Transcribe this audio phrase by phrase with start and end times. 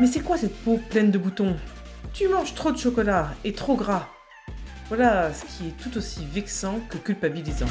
[0.00, 1.54] Mais c'est quoi cette peau pleine de boutons
[2.14, 4.08] Tu manges trop de chocolat et trop gras.
[4.88, 7.66] Voilà ce qui est tout aussi vexant que culpabilisant.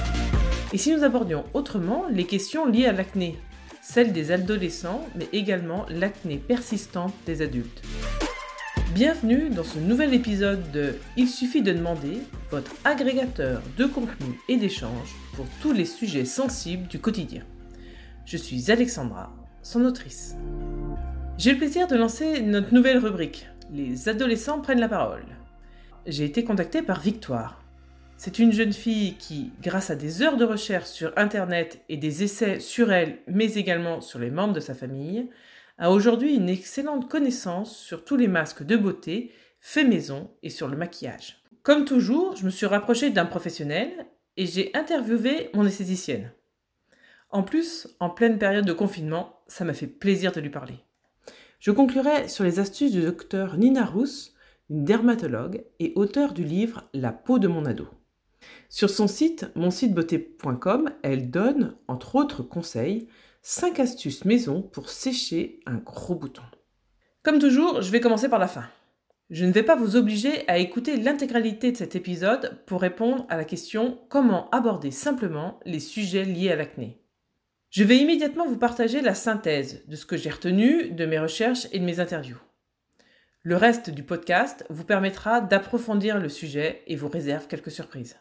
[0.72, 3.40] Et si nous abordions autrement les questions liées à l'acné,
[3.82, 7.82] celle des adolescents, mais également l'acné persistante des adultes.
[8.94, 12.20] Bienvenue dans ce nouvel épisode de Il suffit de demander,
[12.52, 17.42] votre agrégateur de contenu et d'échanges pour tous les sujets sensibles du quotidien.
[18.26, 19.32] Je suis Alexandra,
[19.64, 20.36] son autrice.
[21.40, 25.24] J'ai le plaisir de lancer notre nouvelle rubrique, Les adolescents prennent la parole.
[26.06, 27.64] J'ai été contactée par Victoire.
[28.18, 32.24] C'est une jeune fille qui, grâce à des heures de recherche sur Internet et des
[32.24, 35.30] essais sur elle, mais également sur les membres de sa famille,
[35.78, 40.68] a aujourd'hui une excellente connaissance sur tous les masques de beauté, faits maison et sur
[40.68, 41.42] le maquillage.
[41.64, 46.34] Comme toujours, je me suis rapprochée d'un professionnel et j'ai interviewé mon esthéticienne.
[47.30, 50.84] En plus, en pleine période de confinement, ça m'a fait plaisir de lui parler.
[51.60, 54.34] Je conclurai sur les astuces du docteur Nina Rousse,
[54.70, 57.88] une dermatologue et auteure du livre La peau de mon ado.
[58.70, 63.10] Sur son site monsitebeauté.com, elle donne, entre autres conseils,
[63.42, 66.44] 5 astuces maison pour sécher un gros bouton.
[67.24, 68.66] Comme toujours, je vais commencer par la fin.
[69.30, 73.36] Je ne vais pas vous obliger à écouter l'intégralité de cet épisode pour répondre à
[73.36, 76.99] la question comment aborder simplement les sujets liés à l'acné.
[77.70, 81.68] Je vais immédiatement vous partager la synthèse de ce que j'ai retenu de mes recherches
[81.72, 82.40] et de mes interviews.
[83.44, 88.18] Le reste du podcast vous permettra d'approfondir le sujet et vous réserve quelques surprises.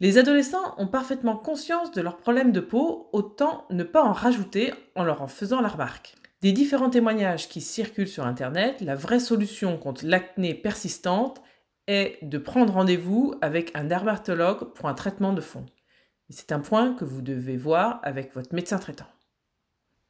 [0.00, 4.74] Les adolescents ont parfaitement conscience de leurs problèmes de peau, autant ne pas en rajouter
[4.96, 6.16] en leur en faisant la remarque.
[6.40, 11.40] Des différents témoignages qui circulent sur Internet, la vraie solution contre l'acné persistante
[11.86, 15.66] est de prendre rendez-vous avec un dermatologue pour un traitement de fond.
[16.32, 19.08] C'est un point que vous devez voir avec votre médecin traitant.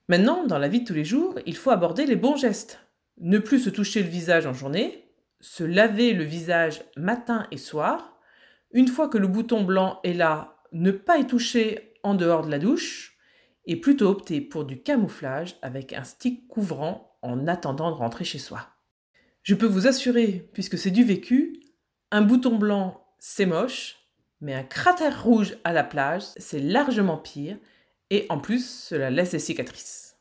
[0.09, 2.79] Maintenant, dans la vie de tous les jours, il faut aborder les bons gestes.
[3.19, 5.09] Ne plus se toucher le visage en journée,
[5.41, 8.21] se laver le visage matin et soir.
[8.71, 12.51] Une fois que le bouton blanc est là, ne pas y toucher en dehors de
[12.53, 13.19] la douche
[13.67, 18.39] et plutôt opter pour du camouflage avec un stick couvrant en attendant de rentrer chez
[18.39, 18.69] soi.
[19.43, 21.61] Je peux vous assurer, puisque c'est du vécu,
[22.13, 24.02] un bouton blanc, c'est moche,
[24.43, 27.57] mais un cratère rouge à la plage, c'est largement pire,
[28.11, 30.17] et en plus, cela laisse des cicatrices.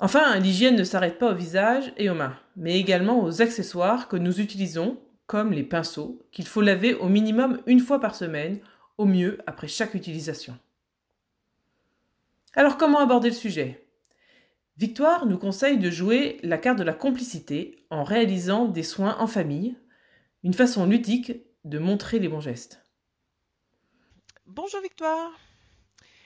[0.00, 4.16] Enfin, l'hygiène ne s'arrête pas au visage et aux mains, mais également aux accessoires que
[4.16, 8.58] nous utilisons, comme les pinceaux, qu'il faut laver au minimum une fois par semaine,
[8.96, 10.58] au mieux après chaque utilisation.
[12.54, 13.86] Alors comment aborder le sujet?
[14.78, 19.26] Victoire nous conseille de jouer la carte de la complicité en réalisant des soins en
[19.26, 19.76] famille,
[20.42, 21.32] une façon ludique
[21.64, 22.87] de montrer les bons gestes.
[24.48, 25.32] Bonjour Victoire.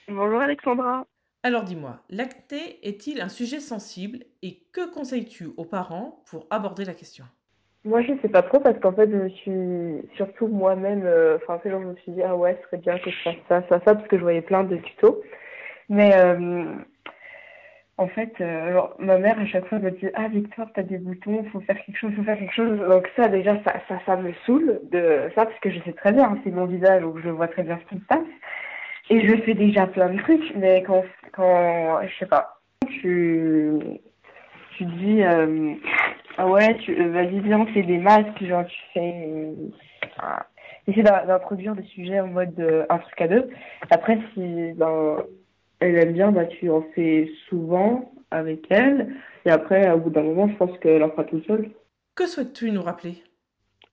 [0.07, 1.05] Bonjour Alexandra.
[1.43, 6.93] Alors dis-moi, l'acné est-il un sujet sensible et que conseilles-tu aux parents pour aborder la
[6.93, 7.25] question?
[7.83, 11.35] Moi je ne sais pas trop parce qu'en fait je me suis surtout moi-même, euh,
[11.35, 13.61] enfin euh, je me suis dit ah ouais ce serait bien que je fasse ça,
[13.67, 15.21] ça, ça parce que je voyais plein de tutos.
[15.89, 16.75] Mais euh,
[17.97, 21.43] en fait, euh, ma mère à chaque fois me dit ah Victoire t'as des boutons,
[21.51, 22.79] faut faire quelque chose, faut faire quelque chose.
[22.89, 26.11] Donc ça déjà ça ça, ça me saoule de ça parce que je sais très
[26.11, 28.19] bien hein, c'est mon visage donc je vois très bien ce qui se passe
[29.11, 33.73] et je fais déjà plein de trucs mais quand quand je sais pas tu
[34.75, 35.75] tu dis euh,
[36.37, 39.49] ah ouais euh, vas-y viens c'est des masques genre tu fais
[40.87, 43.49] essayer d'introduire des sujets en mode un truc à deux.
[43.91, 45.17] Après si ben
[45.83, 49.15] elle aime bien, bah, tu en fais souvent avec elle.
[49.45, 51.71] Et après, au bout d'un moment, je pense qu'elle en fera tout seule.
[52.15, 53.23] Que souhaites-tu nous rappeler?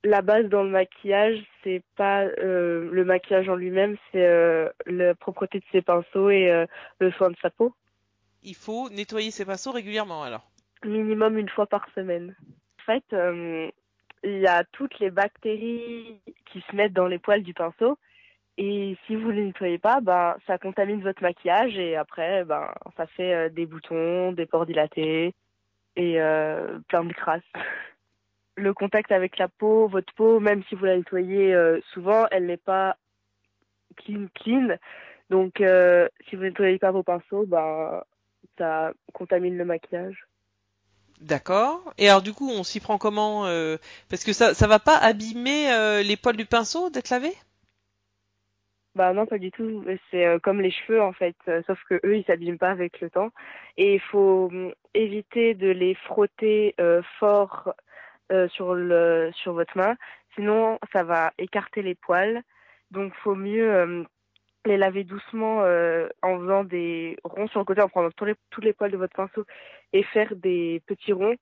[0.02, 5.14] La base dans le maquillage, c'est pas euh, le maquillage en lui-même, c'est euh, la
[5.14, 6.64] propreté de ses pinceaux et euh,
[7.00, 7.74] le soin de sa peau.
[8.42, 10.50] Il faut nettoyer ses pinceaux régulièrement alors
[10.84, 12.34] Minimum une fois par semaine.
[12.80, 13.04] En fait,
[14.24, 16.18] il y a toutes les bactéries
[16.50, 17.98] qui se mettent dans les poils du pinceau
[18.62, 22.70] et si vous ne les nettoyez pas, ben, ça contamine votre maquillage et après, ben,
[22.94, 25.34] ça fait euh, des boutons, des pores dilatés
[25.96, 27.40] et euh, plein de crasses.
[28.56, 32.44] Le contact avec la peau, votre peau, même si vous la nettoyez euh, souvent, elle
[32.44, 32.98] n'est pas
[33.96, 34.76] clean clean.
[35.30, 38.02] Donc, si vous ne nettoyez pas vos pinceaux, ben,
[38.58, 40.26] ça contamine le maquillage.
[41.22, 41.94] D'accord.
[41.96, 43.44] Et alors du coup, on s'y prend comment
[44.10, 47.32] Parce que ça, ça va pas abîmer les poils du pinceau d'être lavé?
[49.00, 49.82] Bah non, pas du tout.
[50.10, 53.00] C'est euh, comme les cheveux en fait, euh, sauf que eux ils s'abîment pas avec
[53.00, 53.30] le temps.
[53.78, 57.72] Et il faut hum, éviter de les frotter euh, fort
[58.48, 59.96] sur le sur votre main,
[60.34, 62.42] sinon ça va écarter les poils.
[62.90, 64.06] Donc faut mieux hum,
[64.66, 65.60] les laver doucement
[66.22, 68.98] en faisant des ronds sur le côté, en prenant tous les tous les poils de
[68.98, 69.46] votre pinceau
[69.94, 71.36] et faire des petits ronds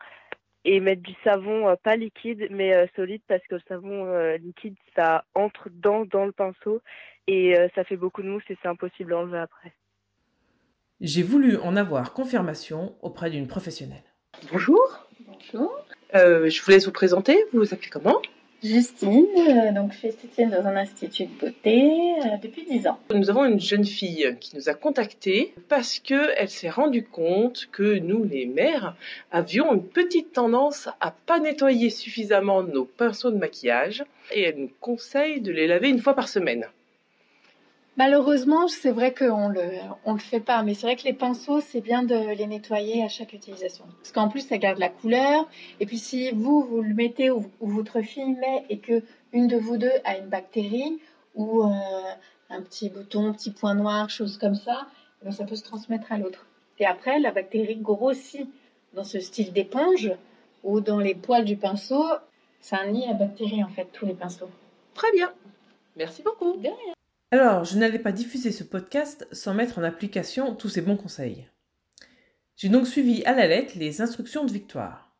[0.64, 5.68] et mettre du savon pas liquide mais solide parce que le savon liquide ça entre
[5.70, 6.80] dans dans le pinceau
[7.28, 9.72] et ça fait beaucoup de mousse et c'est impossible à enlever après.
[11.00, 14.02] J'ai voulu en avoir confirmation auprès d'une professionnelle.
[14.50, 15.06] Bonjour.
[15.20, 15.72] Bonjour.
[16.12, 17.38] je vous laisse vous présenter.
[17.52, 18.20] Vous vous appelez comment?
[18.62, 21.80] Justine, euh, donc je suis esthéticienne dans un institut de beauté
[22.24, 22.98] euh, depuis 10 ans.
[23.14, 28.00] Nous avons une jeune fille qui nous a contactés parce qu'elle s'est rendue compte que
[28.00, 28.96] nous, les mères,
[29.30, 34.72] avions une petite tendance à pas nettoyer suffisamment nos pinceaux de maquillage et elle nous
[34.80, 36.66] conseille de les laver une fois par semaine.
[37.98, 39.70] Malheureusement, c'est vrai qu'on le,
[40.04, 43.02] on le fait pas, mais c'est vrai que les pinceaux, c'est bien de les nettoyer
[43.02, 43.84] à chaque utilisation.
[43.96, 45.48] Parce qu'en plus, ça garde la couleur.
[45.80, 49.02] Et puis, si vous, vous le mettez ou, votre fille met et que
[49.32, 51.00] une de vous deux a une bactérie
[51.34, 51.70] ou euh,
[52.50, 54.86] un petit bouton, petit point noir, chose comme ça,
[55.26, 56.46] eh ça peut se transmettre à l'autre.
[56.78, 58.48] Et après, la bactérie grossit
[58.94, 60.12] dans ce style d'éponge
[60.62, 62.04] ou dans les poils du pinceau.
[62.60, 64.50] C'est un nid à bactéries, en fait, tous les pinceaux.
[64.94, 65.32] Très bien.
[65.96, 66.56] Merci beaucoup.
[66.58, 66.94] De rien.
[67.30, 71.46] Alors, je n'allais pas diffuser ce podcast sans mettre en application tous ces bons conseils.
[72.56, 75.14] J'ai donc suivi à la lettre les instructions de Victoire.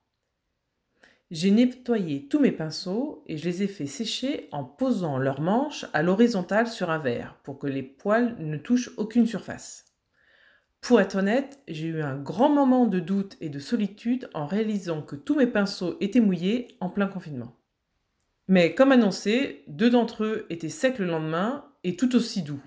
[1.30, 5.84] J'ai nettoyé tous mes pinceaux et je les ai fait sécher en posant leurs manches
[5.92, 9.84] à l'horizontale sur un verre pour que les poils ne touchent aucune surface.
[10.80, 15.02] Pour être honnête, j'ai eu un grand moment de doute et de solitude en réalisant
[15.02, 17.54] que tous mes pinceaux étaient mouillés en plein confinement.
[18.46, 22.62] Mais comme annoncé, deux d'entre eux étaient secs le lendemain et tout aussi doux,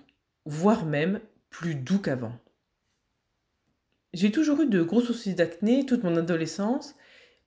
[0.45, 1.19] voire même
[1.49, 2.33] plus doux qu'avant.
[4.13, 6.95] J'ai toujours eu de gros soucis d'acné toute mon adolescence,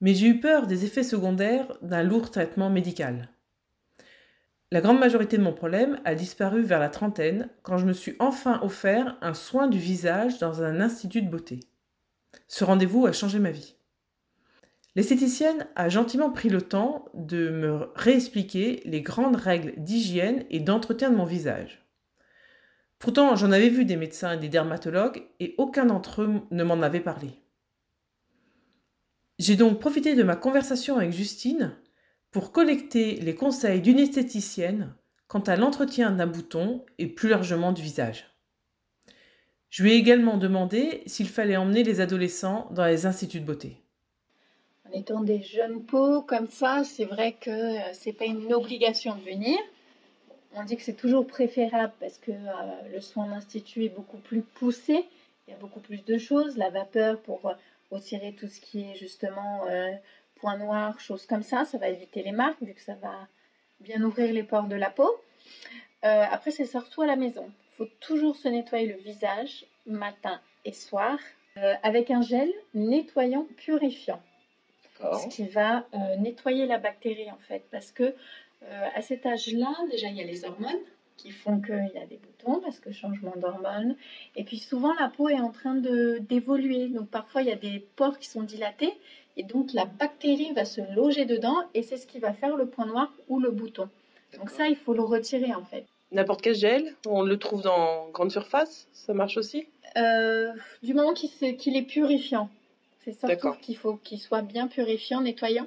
[0.00, 3.28] mais j'ai eu peur des effets secondaires d'un lourd traitement médical.
[4.70, 8.16] La grande majorité de mon problème a disparu vers la trentaine quand je me suis
[8.18, 11.60] enfin offert un soin du visage dans un institut de beauté.
[12.48, 13.76] Ce rendez-vous a changé ma vie.
[14.96, 21.10] L'esthéticienne a gentiment pris le temps de me réexpliquer les grandes règles d'hygiène et d'entretien
[21.10, 21.84] de mon visage.
[23.00, 26.80] Pourtant, j'en avais vu des médecins et des dermatologues et aucun d'entre eux ne m'en
[26.80, 27.30] avait parlé.
[29.40, 31.76] J'ai donc profité de ma conversation avec Justine
[32.30, 34.94] pour collecter les conseils d'une esthéticienne
[35.26, 38.30] quant à l'entretien d'un bouton et plus largement du visage.
[39.70, 43.83] Je lui ai également demandé s'il fallait emmener les adolescents dans les instituts de beauté
[44.94, 49.22] étant des jeunes peaux comme ça, c'est vrai que euh, c'est pas une obligation de
[49.22, 49.58] venir.
[50.54, 54.42] On dit que c'est toujours préférable parce que euh, le soin d'institut est beaucoup plus
[54.42, 55.04] poussé.
[55.46, 56.56] Il y a beaucoup plus de choses.
[56.56, 57.54] La vapeur pour euh,
[57.90, 59.64] retirer tout ce qui est justement
[60.36, 61.64] point noir, choses comme ça.
[61.64, 63.28] Ça va éviter les marques vu que ça va
[63.80, 65.10] bien ouvrir les pores de la peau.
[66.02, 67.46] après, c'est surtout à la maison.
[67.46, 71.18] Il faut toujours se nettoyer le visage matin et soir
[71.82, 74.20] avec un gel nettoyant purifiant
[75.00, 77.64] ce qui va euh, nettoyer la bactérie en fait.
[77.70, 80.80] Parce que euh, à cet âge-là, déjà il y a les hormones
[81.16, 83.96] qui font qu'il y a des boutons parce que changement d'hormones.
[84.36, 86.88] Et puis souvent la peau est en train de d'évoluer.
[86.88, 88.92] Donc parfois il y a des pores qui sont dilatés
[89.36, 92.66] et donc la bactérie va se loger dedans et c'est ce qui va faire le
[92.66, 93.88] point noir ou le bouton.
[94.38, 95.86] Donc ça il faut le retirer en fait.
[96.12, 99.66] N'importe quel gel, on le trouve dans grande surface, ça marche aussi?
[99.96, 102.48] Euh, Du moment qu'il est purifiant.
[103.04, 105.66] C'est surtout qu'il faut qu'il soit bien purifiant, nettoyant,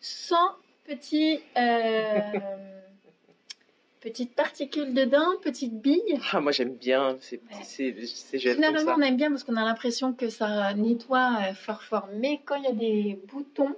[0.00, 0.50] sans
[0.84, 2.20] petits, euh,
[4.00, 6.20] petites particules dedans, petites billes.
[6.32, 9.64] Ah, moi j'aime bien ces, ces, ces gels Généralement, on aime bien parce qu'on a
[9.64, 12.08] l'impression que ça nettoie euh, fort fort.
[12.14, 13.74] Mais quand il y a des boutons,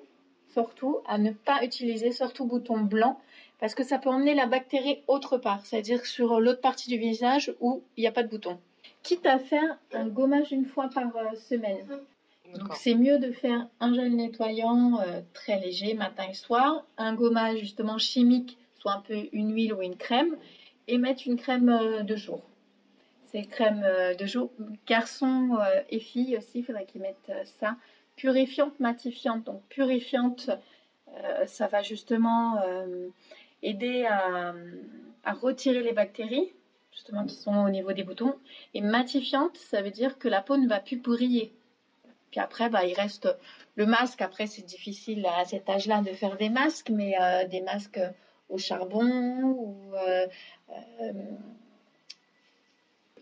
[0.53, 3.17] surtout, à ne pas utiliser, surtout boutons blancs,
[3.59, 7.55] parce que ça peut emmener la bactérie autre part, c'est-à-dire sur l'autre partie du visage
[7.61, 8.59] où il n'y a pas de bouton.
[9.03, 11.87] Quitte à faire un gommage une fois par euh, semaine.
[12.55, 17.14] Donc c'est mieux de faire un gel nettoyant euh, très léger matin et soir, un
[17.14, 20.37] gommage justement chimique, soit un peu une huile ou une crème,
[20.87, 22.43] et mettre une crème euh, de jour.
[23.26, 24.50] C'est crème euh, de jour.
[24.87, 25.59] Garçons
[25.90, 27.76] et filles aussi, il faudrait qu'ils mettent ça.
[28.17, 29.45] Purifiante, matifiante.
[29.45, 30.50] Donc purifiante,
[31.47, 32.61] ça va justement
[33.62, 34.55] aider à,
[35.25, 36.52] à retirer les bactéries
[36.99, 38.35] justement qui sont au niveau des boutons.
[38.75, 41.52] Et matifiante, ça veut dire que la peau ne va plus briller.
[42.31, 43.29] Puis après, bah, il reste
[43.77, 44.21] le masque.
[44.23, 48.01] Après, c'est difficile à cet âge-là de faire des masques, mais euh, des masques
[48.49, 49.07] au charbon
[49.43, 49.95] ou.
[49.95, 50.27] Euh,
[51.01, 51.13] euh,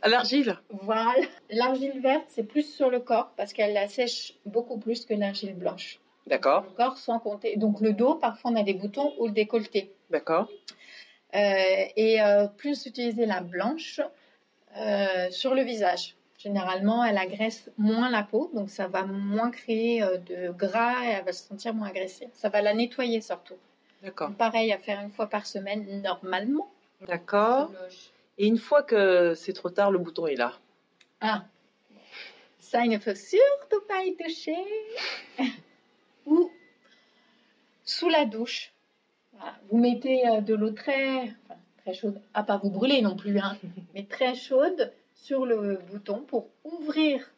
[0.02, 1.14] à l'argile Voilà.
[1.50, 5.54] L'argile verte, c'est plus sur le corps parce qu'elle la sèche beaucoup plus que l'argile
[5.54, 6.00] blanche.
[6.26, 6.64] D'accord.
[6.64, 7.56] Le corps sans compter.
[7.56, 9.92] Donc le dos, parfois on a des boutons ou le décolleté.
[10.10, 10.48] D'accord.
[11.32, 12.18] et
[12.56, 14.00] plus utiliser la blanche
[15.30, 16.14] sur le visage
[16.46, 21.08] généralement, elle agresse moins la peau, donc ça va moins créer euh, de gras et
[21.08, 22.28] elle va se sentir moins agressée.
[22.34, 23.56] Ça va la nettoyer surtout.
[24.02, 24.30] D'accord.
[24.32, 26.70] Pareil à faire une fois par semaine normalement.
[27.08, 27.72] D'accord.
[28.38, 30.52] Et une fois que c'est trop tard, le bouton est là.
[31.20, 31.44] Ah,
[32.60, 34.56] ça, il ne faut surtout pas y toucher.
[36.26, 36.50] Ou
[37.84, 38.72] sous la douche.
[39.32, 39.54] Voilà.
[39.70, 43.38] Vous mettez euh, de l'eau très, enfin, très chaude, à pas vous brûler non plus,
[43.38, 43.56] hein,
[43.94, 44.92] mais très chaude
[45.26, 47.32] sur le bouton pour ouvrir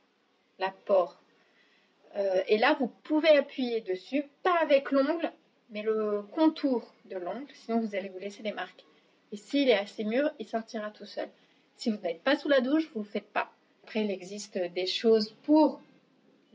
[0.59, 1.23] la pore.
[2.16, 5.33] Euh, et là, vous pouvez appuyer dessus, pas avec l'ongle,
[5.71, 8.85] mais le contour de l'ongle, sinon vous allez vous laisser des marques.
[9.33, 11.30] Et s'il est assez mûr, il sortira tout seul.
[11.76, 13.50] Si vous n'êtes pas sous la douche, vous ne le faites pas.
[13.85, 15.80] Après, il existe des choses pour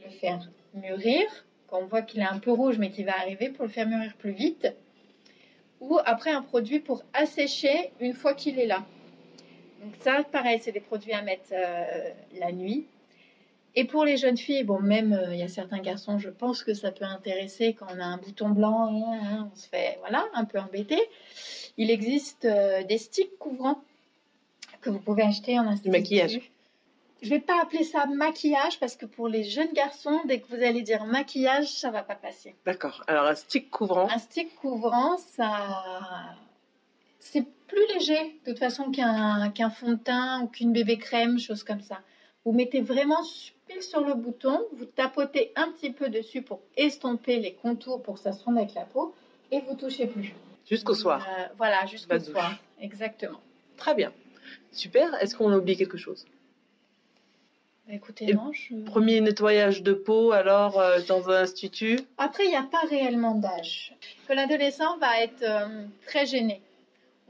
[0.04, 1.24] le faire mûrir.
[1.66, 3.88] Quand on voit qu'il est un peu rouge, mais qu'il va arriver, pour le faire
[3.88, 4.68] mûrir plus vite.
[5.80, 8.86] Ou après, un produit pour assécher une fois qu'il est là.
[9.84, 12.10] Donc ça, pareil, c'est des produits à mettre euh,
[12.40, 12.88] la nuit.
[13.76, 16.64] Et pour les jeunes filles, bon, même euh, il y a certains garçons, je pense
[16.64, 19.98] que ça peut intéresser quand on a un bouton blanc, hein, hein, on se fait,
[20.00, 20.98] voilà, un peu embêté.
[21.78, 23.82] Il existe euh, des sticks couvrants
[24.82, 25.90] que vous pouvez acheter en institut.
[25.90, 26.52] Du maquillage.
[27.24, 30.62] Je vais pas appeler ça maquillage parce que pour les jeunes garçons, dès que vous
[30.62, 32.54] allez dire maquillage, ça va pas passer.
[32.66, 33.04] D'accord.
[33.08, 34.10] Alors un stick couvrant.
[34.10, 36.36] Un stick couvrant, ça,
[37.20, 41.40] c'est plus léger de toute façon qu'un qu'un fond de teint ou qu'une bébé crème,
[41.40, 42.00] chose comme ça.
[42.46, 43.22] Vous mettez vraiment
[43.68, 48.16] pile sur le bouton, vous tapotez un petit peu dessus pour estomper les contours pour
[48.16, 49.14] que ça se fonde avec la peau
[49.52, 50.34] et vous touchez plus.
[50.70, 51.26] Jusqu'au soir.
[51.40, 52.28] Euh, voilà, jusqu'au douche.
[52.32, 52.54] soir.
[52.82, 53.40] Exactement.
[53.78, 54.12] Très bien.
[54.72, 55.14] Super.
[55.22, 56.26] Est-ce qu'on a oublié quelque chose?
[57.88, 62.00] Bah, écoutez, Et non, je- Premier nettoyage de peau alors euh, dans un institut?
[62.18, 63.94] Après, il n'y a pas réellement d'âge.
[64.28, 66.62] Que l'adolescent va être euh, très gêné.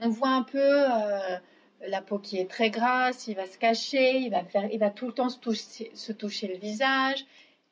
[0.01, 1.37] On voit un peu euh,
[1.87, 4.89] la peau qui est très grasse, il va se cacher, il va, faire, il va
[4.89, 7.25] tout le temps se toucher, se toucher le visage.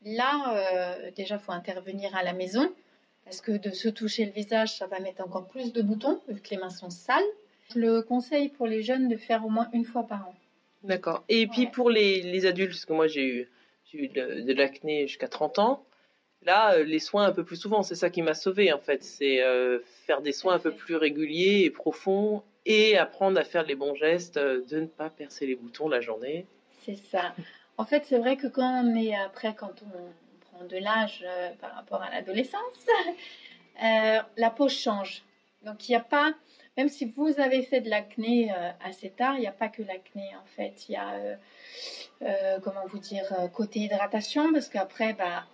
[0.03, 2.71] Là, euh, déjà, il faut intervenir à la maison.
[3.25, 6.41] Parce que de se toucher le visage, ça va mettre encore plus de boutons, vu
[6.41, 7.23] que les mains sont sales.
[7.73, 10.35] Je le conseille pour les jeunes de faire au moins une fois par an.
[10.83, 11.23] D'accord.
[11.29, 13.49] Et puis pour les, les adultes, parce que moi j'ai eu,
[13.85, 15.85] j'ai eu de, de l'acné jusqu'à 30 ans,
[16.45, 19.03] là euh, les soins un peu plus souvent, c'est ça qui m'a sauvé en fait.
[19.03, 23.63] C'est euh, faire des soins un peu plus réguliers et profonds et apprendre à faire
[23.63, 26.45] les bons gestes, euh, de ne pas percer les boutons la journée.
[26.83, 27.33] C'est ça.
[27.77, 31.25] En fait, c'est vrai que quand on est après, quand on prend de l'âge
[31.59, 32.85] par rapport à l'adolescence,
[33.81, 35.23] la peau change.
[35.63, 36.33] Donc, il n'y a pas,
[36.77, 38.51] même si vous avez fait de l'acné
[38.83, 40.89] assez tard, il n'y a pas que l'acné en fait.
[40.89, 45.45] Il y a, comment vous dire, côté hydratation, parce qu'après, bah,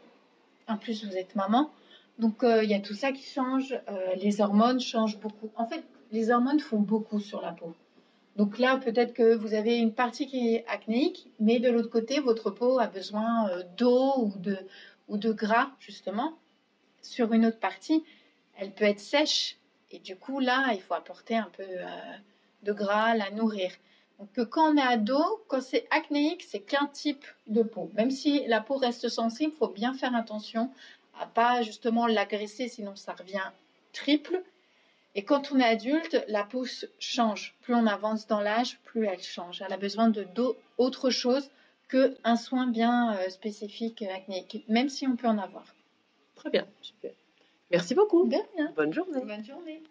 [0.67, 1.71] en plus, vous êtes maman.
[2.19, 3.73] Donc, euh, il y a tout ça qui change.
[3.89, 5.49] Euh, les hormones changent beaucoup.
[5.55, 7.75] En fait, les hormones font beaucoup sur la peau.
[8.35, 12.19] Donc là, peut-être que vous avez une partie qui est acnéique, mais de l'autre côté,
[12.19, 14.57] votre peau a besoin euh, d'eau ou de,
[15.07, 16.37] ou de gras, justement.
[17.01, 18.03] Sur une autre partie,
[18.57, 19.57] elle peut être sèche.
[19.91, 21.63] Et du coup, là, il faut apporter un peu
[22.63, 23.71] de gras, la nourrir.
[24.19, 27.91] Donc que quand on est ado, quand c'est acnéique, c'est qu'un type de peau.
[27.93, 30.71] Même si la peau reste sensible, il faut bien faire attention
[31.19, 33.51] à pas justement l'agresser, sinon ça revient
[33.93, 34.41] triple.
[35.15, 36.65] Et quand on est adulte, la peau
[36.99, 37.55] change.
[37.61, 39.63] Plus on avance dans l'âge, plus elle change.
[39.65, 40.27] Elle a besoin de
[40.77, 41.49] d'autre chose
[41.89, 45.73] qu'un soin bien euh, spécifique euh, acnéique, même si on peut en avoir.
[46.35, 47.11] Très bien, super.
[47.71, 48.27] Merci beaucoup.
[48.27, 48.71] De rien.
[48.75, 49.21] Bonne journée.
[49.25, 49.81] Bonne journée.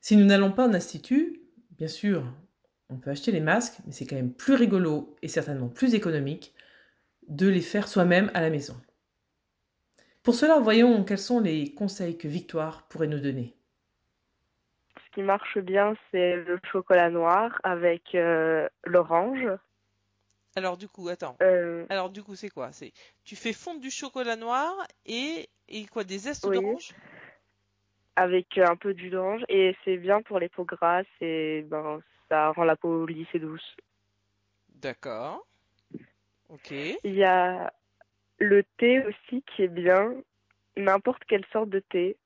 [0.00, 1.40] Si nous n'allons pas en institut,
[1.78, 2.24] bien sûr,
[2.90, 6.54] on peut acheter les masques, mais c'est quand même plus rigolo et certainement plus économique
[7.28, 8.76] de les faire soi-même à la maison.
[10.22, 13.54] Pour cela, voyons quels sont les conseils que Victoire pourrait nous donner.
[14.96, 19.48] Ce qui marche bien, c'est le chocolat noir avec euh, l'orange.
[20.56, 21.36] Alors du coup, attends.
[21.42, 22.72] Euh, Alors du coup, c'est quoi?
[22.72, 22.92] C'est
[23.24, 24.74] tu fais fondre du chocolat noir
[25.06, 26.56] et et quoi des zestes Oui.
[26.56, 26.90] d'orange?
[28.18, 32.50] Avec un peu d'huile d'orange et c'est bien pour les peaux grasses et ben ça
[32.50, 33.76] rend la peau lisse et douce.
[34.74, 35.46] D'accord.
[36.48, 36.72] Ok.
[36.72, 37.72] Il y a
[38.38, 40.14] le thé aussi qui est bien,
[40.76, 42.16] n'importe quelle sorte de thé.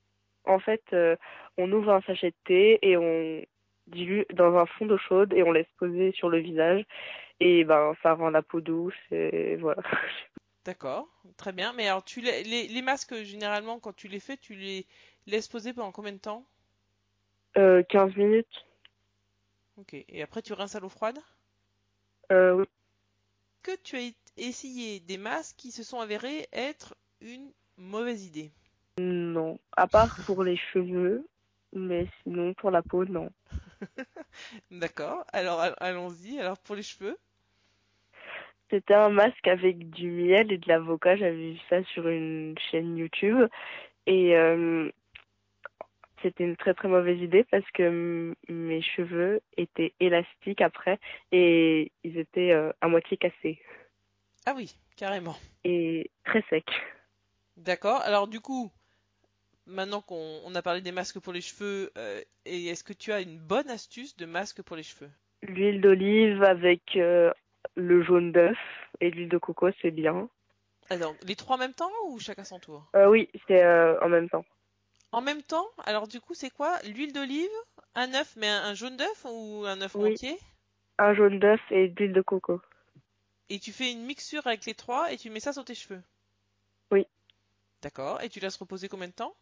[0.45, 1.15] En fait, euh,
[1.59, 3.45] on ouvre un sachet de thé et on
[3.89, 6.85] dilue dans un fond d'eau chaude et on laisse poser sur le visage
[7.39, 9.83] et ben ça rend la peau douce et voilà.
[10.65, 11.09] D'accord.
[11.37, 11.73] Très bien.
[11.75, 14.87] Mais alors tu les, les, les masques généralement quand tu les fais, tu les
[15.27, 16.47] laisses poser pendant combien de temps?
[17.57, 18.67] Euh, 15 minutes.
[19.77, 19.95] Ok.
[20.09, 21.19] Et après tu rinces à l'eau froide?
[22.33, 22.65] Euh, oui.
[23.63, 28.53] Que tu as essayé des masques qui se sont avérés être une mauvaise idée?
[28.99, 31.27] Non, à part pour les cheveux,
[31.73, 33.31] mais sinon pour la peau, non.
[34.71, 35.25] D'accord.
[35.33, 36.39] Alors all- allons-y.
[36.41, 37.19] Alors pour les cheveux?
[38.71, 41.17] C'était un masque avec du miel et de l'avocat.
[41.17, 43.49] J'avais vu ça sur une chaîne YouTube.
[44.07, 44.91] Et euh,
[46.23, 50.99] c'était une très très mauvaise idée parce que mes cheveux étaient élastiques après
[51.33, 53.61] et ils étaient euh, à moitié cassés.
[54.47, 55.37] Ah oui, carrément.
[55.65, 56.65] Et très secs.
[57.57, 58.01] D'accord.
[58.03, 58.71] Alors du coup,
[59.67, 63.39] maintenant qu'on a parlé des masques pour les cheveux, euh, est-ce que tu as une
[63.39, 65.11] bonne astuce de masque pour les cheveux?
[65.43, 68.59] L'huile d'olive avec le jaune d'œuf
[69.01, 70.29] et l'huile de coco, c'est bien.
[70.91, 72.85] Alors, les trois en même temps ou chacun son tour?
[72.95, 74.45] Euh, Oui, c'est euh, en même temps.
[75.13, 76.79] En même temps Alors, du coup, c'est quoi?
[76.83, 77.51] L'huile d'olive,
[77.95, 80.39] un œuf, mais un, jaune d'œuf ou un œuf entier?
[80.99, 82.61] Un jaune d'œuf et d'huile de coco.
[83.51, 86.03] Et tu fais une mixture avec les trois et tu mets ça sur tes cheveux?
[86.91, 87.07] Oui.
[87.83, 88.23] D'accord.
[88.23, 89.35] Et tu laisses reposer combien de temps?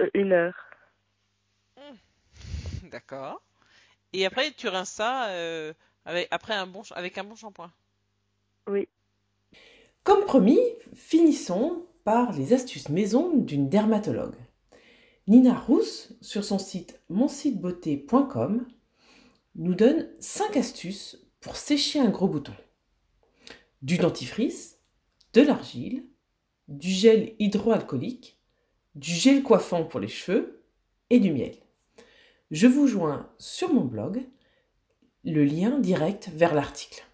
[0.00, 0.56] Euh, Une heure.
[2.90, 3.40] D'accord.
[4.12, 5.28] Et après, tu rinces ça
[6.04, 7.70] avec, après un bon, avec un bon shampoing?
[8.66, 8.88] Oui.
[10.02, 10.58] Comme promis,
[10.94, 14.34] finissons par les astuces maison d'une dermatologue.
[15.28, 18.66] Nina Rousse, sur son site monsitebeauté.com,
[19.56, 22.54] nous donne 5 astuces pour sécher un gros bouton.
[23.82, 24.78] Du dentifrice,
[25.34, 26.06] de l'argile,
[26.68, 28.40] du gel hydroalcoolique,
[28.94, 30.64] du gel coiffant pour les cheveux
[31.10, 31.54] et du miel.
[32.50, 34.26] Je vous joins sur mon blog
[35.24, 37.04] le lien direct vers l'article.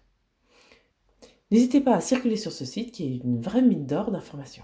[1.51, 4.63] N'hésitez pas à circuler sur ce site qui est une vraie mine d'or d'informations.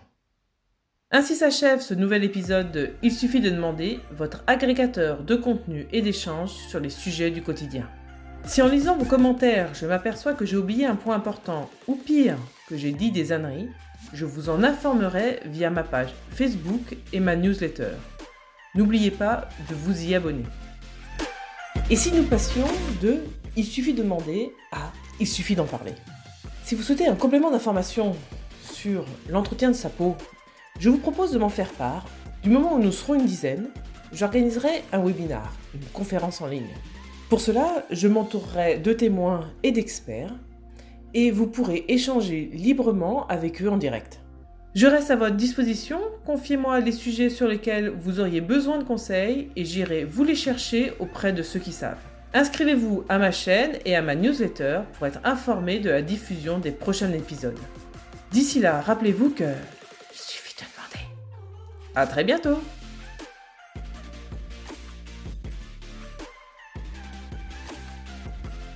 [1.13, 6.01] Ainsi s'achève ce nouvel épisode de Il suffit de demander, votre agrégateur de contenu et
[6.01, 7.89] d'échanges sur les sujets du quotidien.
[8.45, 12.37] Si en lisant vos commentaires, je m'aperçois que j'ai oublié un point important, ou pire,
[12.69, 13.67] que j'ai dit des âneries,
[14.13, 17.91] je vous en informerai via ma page Facebook et ma newsletter.
[18.73, 20.45] N'oubliez pas de vous y abonner.
[21.89, 22.67] Et si nous passions
[23.01, 23.17] de
[23.57, 25.91] il suffit de demander à il suffit d'en parler
[26.63, 28.15] Si vous souhaitez un complément d'information
[28.63, 30.15] sur l'entretien de sa peau,
[30.79, 32.05] je vous propose de m'en faire part.
[32.43, 33.67] Du moment où nous serons une dizaine,
[34.13, 36.73] j'organiserai un webinar, une conférence en ligne.
[37.29, 40.35] Pour cela, je m'entourerai de témoins et d'experts
[41.13, 44.19] et vous pourrez échanger librement avec eux en direct.
[44.73, 49.49] Je reste à votre disposition, confiez-moi les sujets sur lesquels vous auriez besoin de conseils
[49.55, 51.99] et j'irai vous les chercher auprès de ceux qui savent.
[52.33, 56.71] Inscrivez-vous à ma chaîne et à ma newsletter pour être informé de la diffusion des
[56.71, 57.59] prochains épisodes.
[58.31, 59.53] D'ici là, rappelez-vous que...
[61.93, 62.61] À très bientôt